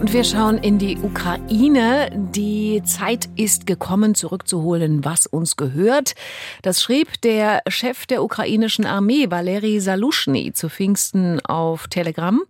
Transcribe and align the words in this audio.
Und 0.00 0.12
wir 0.12 0.22
schauen 0.22 0.58
in 0.58 0.78
die 0.78 0.96
Ukraine. 0.98 2.08
Die 2.32 2.80
Zeit 2.84 3.28
ist 3.34 3.66
gekommen, 3.66 4.14
zurückzuholen, 4.14 5.04
was 5.04 5.26
uns 5.26 5.56
gehört. 5.56 6.14
Das 6.62 6.80
schrieb 6.80 7.20
der 7.22 7.62
Chef 7.66 8.06
der 8.06 8.22
ukrainischen 8.22 8.86
Armee, 8.86 9.28
Valeri 9.28 9.80
Salushny, 9.80 10.52
zu 10.52 10.68
Pfingsten 10.68 11.44
auf 11.44 11.88
Telegram. 11.88 12.40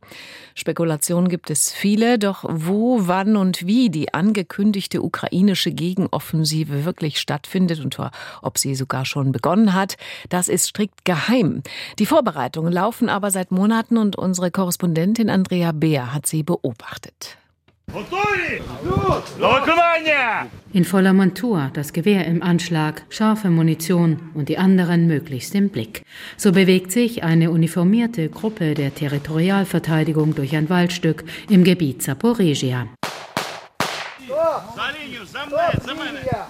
Spekulationen 0.55 1.29
gibt 1.29 1.51
es 1.51 1.73
viele, 1.73 2.19
doch 2.19 2.45
wo, 2.47 3.07
wann 3.07 3.37
und 3.37 3.67
wie 3.67 3.89
die 3.89 4.13
angekündigte 4.13 5.03
ukrainische 5.03 5.71
Gegenoffensive 5.71 6.85
wirklich 6.85 7.19
stattfindet 7.19 7.81
und 7.81 7.97
ob 8.43 8.59
sie 8.59 8.75
sogar 8.75 9.07
schon 9.07 9.33
begonnen 9.33 9.73
hat, 9.73 9.97
das 10.29 10.49
ist 10.49 10.67
strikt 10.67 11.05
geheim. 11.05 11.63
Die 11.99 12.07
Vorbereitungen 12.07 12.73
laufen 12.73 13.09
aber 13.09 13.31
seit 13.31 13.53
Monaten 13.53 13.97
und 13.97 14.17
unsere 14.17 14.51
Korrespondentin 14.51 15.31
Andrea 15.31 15.73
Beer 15.73 16.13
hat 16.13 16.27
sie 16.27 16.43
beobachtet. 16.43 17.38
In 20.73 20.85
voller 20.85 21.13
Montur, 21.13 21.71
das 21.73 21.93
Gewehr 21.93 22.27
im 22.27 22.43
Anschlag, 22.43 23.03
scharfe 23.09 23.49
Munition 23.49 24.31
und 24.35 24.49
die 24.49 24.59
anderen 24.59 25.07
möglichst 25.07 25.55
im 25.55 25.71
Blick. 25.71 26.03
So 26.37 26.53
bewegt 26.53 26.93
sich 26.93 27.25
eine 27.25 27.51
uniformierte 27.51 28.29
Gruppe 28.29 28.75
der 28.75 28.95
Territorialverteidigung 28.95 30.35
durch 30.35 30.55
ein 30.55 30.69
Waldstück 30.69 31.25
im 31.49 31.65
Gebiet 31.65 32.03
Zaporizhia. 32.03 32.89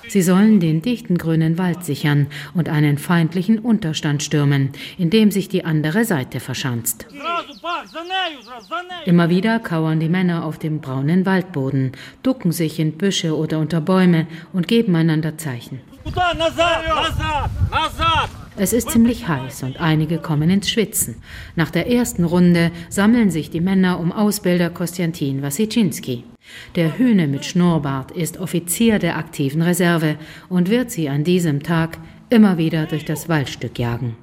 Sie 0.09 0.23
sollen 0.23 0.61
den 0.61 0.83
dichten 0.83 1.19
grünen 1.19 1.59
Wald 1.59 1.85
sichern 1.85 2.29
und 2.55 2.69
einen 2.69 2.99
feindlichen 2.99 3.59
Unterstand 3.59 4.23
stürmen, 4.23 4.73
in 4.97 5.11
dem 5.11 5.31
sich 5.31 5.49
die 5.49 5.65
andere 5.65 6.05
Seite 6.05 6.41
verschanzt. 6.41 7.07
Immer 9.05 9.29
wieder 9.31 9.59
kauern 9.59 10.01
die 10.01 10.09
Männer 10.09 10.45
auf 10.45 10.59
dem 10.59 10.81
braunen 10.81 11.27
Waldboden, 11.27 11.93
ducken 12.23 12.53
sich 12.53 12.79
in 12.79 12.99
Büsche 12.99 13.37
oder 13.37 13.59
unter 13.59 13.81
Bäume 13.81 14.27
und 14.53 14.69
geben 14.69 14.95
einander 14.97 15.37
Zeichen. 15.39 15.81
Es 18.61 18.73
ist 18.73 18.91
ziemlich 18.91 19.29
heiß 19.29 19.63
und 19.63 19.81
einige 19.81 20.19
kommen 20.19 20.51
ins 20.51 20.69
Schwitzen. 20.69 21.17
Nach 21.55 21.71
der 21.71 21.89
ersten 21.89 22.25
Runde 22.25 22.73
sammeln 22.89 23.31
sich 23.31 23.51
die 23.51 23.61
Männer 23.61 24.01
um 24.01 24.11
Ausbilder 24.11 24.69
Kostjantin 24.69 25.43
Wassitschinski. 25.43 26.25
Der 26.75 26.99
Hühne 26.99 27.29
mit 27.29 27.45
Schnurrbart 27.45 28.11
ist 28.11 28.39
Offizier 28.39 28.99
der 28.99 29.17
aktiven 29.17 29.63
Reserve 29.63 30.17
und 30.49 30.71
wird 30.71 30.91
sie 30.91 31.09
an 31.09 31.23
diesem 31.23 31.63
Tag 31.63 31.99
immer 32.31 32.59
wieder 32.59 32.87
durch 32.87 33.05
das 33.05 33.29
Waldstück 33.29 33.79
jagen. 33.79 34.17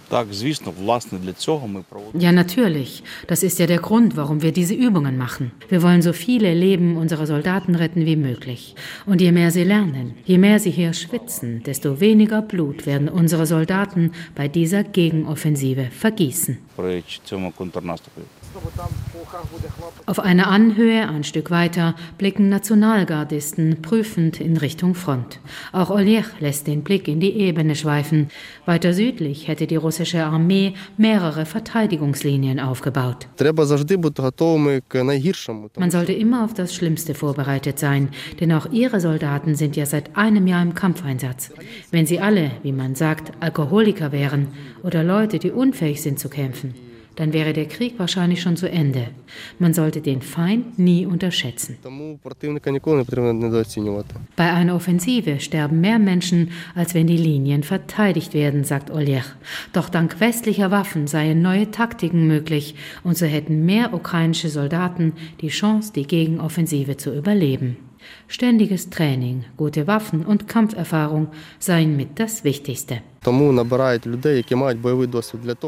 Ja, 2.20 2.32
natürlich. 2.32 3.04
Das 3.28 3.44
ist 3.44 3.60
ja 3.60 3.68
der 3.68 3.80
Grund, 3.80 4.16
warum 4.16 4.42
wir 4.42 4.52
diese 4.52 4.74
Übungen 4.74 5.18
machen. 5.18 5.52
Wir 5.70 5.82
wollen 5.82 6.02
so 6.02 6.14
viele 6.14 6.54
Leben 6.54 6.98
unserer 6.98 7.26
Soldaten 7.26 7.76
retten 7.76 8.06
wie 8.06 8.16
möglich. 8.16 8.76
Und 9.06 9.22
je 9.22 9.32
mehr 9.32 9.52
sie 9.52 9.64
lernen, 9.64 10.14
je 10.26 10.38
mehr 10.38 10.60
sie 10.60 10.72
hier 10.72 10.94
schwitzen, 10.94 11.64
desto 11.64 12.00
weniger 12.00 12.42
Blut 12.42 12.86
werden 12.86 13.10
unsere 13.10 13.46
Soldaten 13.46 14.12
bei 14.36 14.48
dieser 14.48 14.84
Gegenoffensive 14.84 15.88
vergießen. 15.92 16.58
Auf 20.06 20.20
einer 20.20 20.48
Anhöhe 20.48 21.10
ein 21.10 21.24
Stück 21.24 21.52
weiter 21.52 21.96
blicken 22.18 22.48
Nationalgardisten 22.50 23.82
prüfend 23.82 24.40
in 24.40 24.58
Richtung 24.58 24.96
Front. 24.96 25.40
Auch 25.74 25.90
Oleg 25.90 26.26
lässt 26.40 26.68
den 26.68 26.84
Blick 26.84 27.08
in 27.08 27.20
die 27.20 27.34
Ebene 27.34 27.76
schweifen. 27.76 27.95
Weiter 28.66 28.94
südlich 28.94 29.48
hätte 29.48 29.68
die 29.68 29.76
russische 29.76 30.24
Armee 30.24 30.74
mehrere 30.98 31.46
Verteidigungslinien 31.46 32.60
aufgebaut. 32.60 33.28
Man 35.78 35.92
sollte 35.92 36.14
immer 36.14 36.44
auf 36.44 36.54
das 36.54 36.76
Schlimmste 36.76 37.14
vorbereitet 37.14 37.80
sein, 37.80 38.10
denn 38.40 38.52
auch 38.52 38.72
ihre 38.72 39.00
Soldaten 39.00 39.56
sind 39.56 39.76
ja 39.76 39.86
seit 39.86 40.16
einem 40.18 40.48
Jahr 40.48 40.62
im 40.62 40.74
Kampfeinsatz. 40.74 41.52
Wenn 41.92 42.06
sie 42.06 42.20
alle, 42.20 42.52
wie 42.64 42.72
man 42.72 42.96
sagt, 42.96 43.32
Alkoholiker 43.40 44.12
wären 44.12 44.48
oder 44.84 45.04
Leute, 45.04 45.40
die 45.40 45.52
unfähig 45.52 46.02
sind 46.02 46.20
zu 46.20 46.30
kämpfen, 46.30 46.74
dann 47.16 47.34
wäre 47.34 47.54
der 47.54 47.66
Krieg 47.66 47.98
wahrscheinlich 47.98 48.42
schon 48.42 48.58
zu 48.58 48.70
Ende. 48.70 49.08
Man 49.60 49.74
sollte 49.74 50.02
den 50.02 50.22
Feind 50.22 50.78
nie 50.80 51.06
unterschätzen. 51.06 51.78
Bei 54.36 54.52
einer 54.52 54.76
Offensive 54.76 55.40
sterben 55.40 55.82
mehr 55.82 56.00
Menschen, 56.00 56.52
als 56.76 56.94
wenn 56.94 57.08
die 57.08 57.18
Linien 57.18 57.64
verteidigt 57.64 58.34
werden, 58.34 58.64
sagt 58.64 58.92
Oleg. 58.92 59.24
Doch 59.74 59.90
dank 59.90 60.20
westlicher 60.20 60.72
Waffen 60.72 61.08
seien 61.08 61.42
neue 61.42 61.72
Taktiken 61.72 62.28
möglich 62.28 62.76
und 63.04 63.18
so 63.18 63.26
hätten 63.26 63.66
mehr 63.66 63.94
ukrainische 63.94 64.50
Soldaten 64.50 65.14
die 65.42 65.50
Chance, 65.50 65.94
die 65.94 66.08
Gegenoffensive 66.08 66.98
zu 66.98 67.14
überleben. 67.16 67.78
Ständiges 68.28 68.90
Training, 68.90 69.46
gute 69.58 69.88
Waffen 69.88 70.26
und 70.26 70.48
Kampferfahrung 70.48 71.28
seien 71.60 71.96
mit 71.96 72.20
das 72.20 72.44
Wichtigste. 72.44 73.02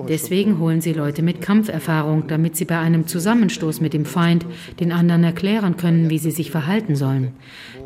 Deswegen 0.08 0.60
holen 0.60 0.82
sie 0.82 0.94
Leute 0.94 1.22
mit 1.22 1.42
Kampferfahrung, 1.42 2.28
damit 2.28 2.56
sie 2.56 2.66
bei 2.66 2.78
einem 2.78 3.08
Zusammenstoß 3.08 3.82
mit 3.82 3.94
dem 3.94 4.06
Feind 4.06 4.46
den 4.80 4.92
anderen 4.92 5.24
erklären 5.24 5.78
können, 5.78 6.10
wie 6.10 6.20
sie 6.20 6.32
sich 6.32 6.52
verhalten 6.52 6.96
sollen. 6.96 7.34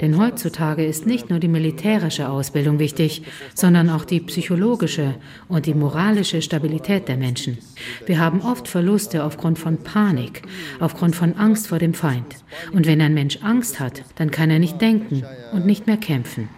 Denn 0.02 0.18
heutzutage 0.18 0.86
ist 0.86 1.06
nicht 1.06 1.30
nur 1.30 1.40
die 1.40 1.48
militärische 1.48 2.30
Ausbildung 2.30 2.80
wichtig, 2.80 3.24
sondern 3.54 3.90
auch 3.90 4.06
die 4.06 4.20
psychologische 4.20 5.16
und 5.48 5.66
die 5.66 5.74
moralische 5.74 6.42
Stabilität 6.42 7.08
der 7.08 7.18
Menschen. 7.18 7.58
Wir 8.06 8.20
haben 8.20 8.42
oft 8.42 8.68
Verluste 8.68 9.24
aufgrund 9.24 9.60
von 9.60 9.78
Panik, 9.78 10.42
aufgrund 10.80 11.16
von 11.16 11.36
Angst 11.38 11.68
vor 11.68 11.80
dem 11.80 11.94
Feind. 11.94 12.36
Und 12.74 12.88
wenn 12.88 13.02
ein 13.02 13.14
Mensch 13.14 13.40
Angst 13.42 13.80
hat, 13.80 14.04
dann 14.16 14.32
kann 14.32 14.50
er 14.50 14.60
nicht 14.60 14.82
denken 14.82 15.24
und 15.54 15.66
nicht 15.66 15.88
mehr 15.88 15.98
kämpfen. 15.98 16.50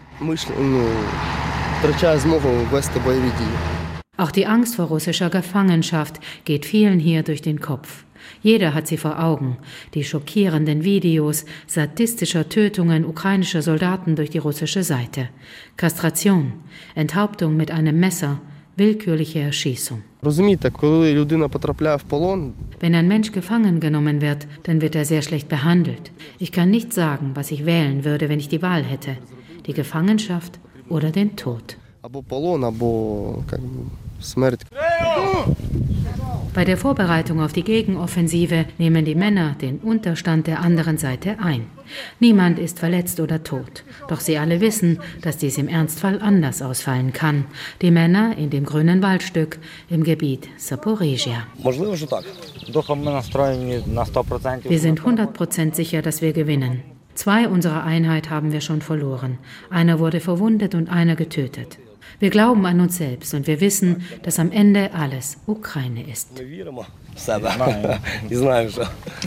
Auch 4.16 4.32
die 4.32 4.46
Angst 4.46 4.78
vor 4.78 4.86
russischer 4.86 5.30
Gefangenschaft 5.30 6.22
geht 6.46 6.66
vielen 6.66 6.98
hier 6.98 7.24
durch 7.24 7.42
den 7.42 7.60
Kopf. 7.60 8.06
Jeder 8.42 8.74
hat 8.74 8.88
sie 8.88 8.96
vor 8.96 9.22
Augen. 9.22 9.58
Die 9.94 10.06
schockierenden 10.06 10.86
Videos 10.86 11.44
sadistischer 11.68 12.48
Tötungen 12.48 13.04
ukrainischer 13.04 13.62
Soldaten 13.62 14.16
durch 14.16 14.30
die 14.30 14.38
russische 14.38 14.82
Seite. 14.82 15.28
Kastration, 15.76 16.54
Enthauptung 16.96 17.58
mit 17.58 17.70
einem 17.70 18.00
Messer, 18.00 18.40
willkürliche 18.78 19.40
Erschießung. 19.40 20.04
Wenn 22.80 22.96
ein 22.96 23.08
Mensch 23.10 23.34
gefangen 23.34 23.82
genommen 23.82 24.22
wird, 24.22 24.48
dann 24.64 24.80
wird 24.80 24.96
er 24.96 25.04
sehr 25.04 25.22
schlecht 25.22 25.50
behandelt. 25.50 26.14
Ich 26.40 26.54
kann 26.54 26.72
nicht 26.72 26.94
sagen, 26.94 27.32
was 27.34 27.52
ich 27.52 27.66
wählen 27.66 28.06
würde, 28.06 28.30
wenn 28.30 28.40
ich 28.40 28.48
die 28.48 28.62
Wahl 28.62 28.84
hätte. 28.84 29.18
Die 29.66 29.74
Gefangenschaft 29.74 30.62
oder 30.90 31.12
den 31.12 31.36
Tod. 31.36 31.78
Bei 36.54 36.66
der 36.66 36.78
Vorbereitung 36.78 37.42
auf 37.42 37.52
die 37.52 37.64
Gegenoffensive 37.64 38.66
nehmen 38.78 39.06
die 39.06 39.16
Männer 39.16 39.56
den 39.60 39.80
Unterstand 39.80 40.46
der 40.46 40.60
anderen 40.60 40.98
Seite 40.98 41.38
ein. 41.40 41.66
Niemand 42.20 42.60
ist 42.60 42.78
verletzt 42.80 43.20
oder 43.20 43.44
tot, 43.44 43.84
doch 44.08 44.20
sie 44.20 44.38
alle 44.38 44.62
wissen, 44.62 45.00
dass 45.22 45.38
dies 45.38 45.58
im 45.58 45.68
Ernstfall 45.68 46.22
anders 46.22 46.62
ausfallen 46.62 47.12
kann. 47.12 47.46
Die 47.82 47.90
Männer 47.92 48.38
in 48.38 48.52
dem 48.52 48.66
grünen 48.66 49.02
Waldstück 49.02 49.58
im 49.90 50.04
Gebiet 50.04 50.48
Saporizhia. 50.58 51.48
Wir 51.58 51.74
sind 54.80 55.02
100% 55.02 55.74
sicher, 55.74 56.02
dass 56.02 56.22
wir 56.22 56.34
gewinnen. 56.34 56.93
Zwei 57.16 57.48
unserer 57.48 57.84
Einheit 57.84 58.30
haben 58.30 58.52
wir 58.52 58.62
schon 58.62 58.82
verloren. 58.82 59.38
Einer 59.70 60.00
wurde 60.00 60.20
verwundet 60.20 60.76
und 60.76 60.90
einer 60.90 61.16
getötet. 61.16 61.78
Wir 62.20 62.30
glauben 62.30 62.66
an 62.66 62.80
uns 62.80 62.98
selbst 62.98 63.34
und 63.34 63.48
wir 63.48 63.60
wissen, 63.60 64.04
dass 64.24 64.40
am 64.40 64.52
Ende 64.52 64.94
alles 64.94 65.38
Ukraine 65.46 66.10
ist. 66.10 66.30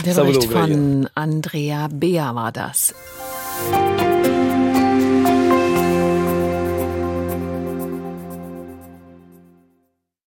Der 0.05 0.13
Bericht 0.13 0.43
von 0.45 1.09
Andrea 1.13 1.87
Beer 1.91 2.35
war 2.35 2.51
das. 2.51 2.93